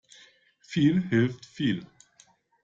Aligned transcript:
Viel 0.61 0.99
hilft 1.09 1.45
viel. 1.45 1.85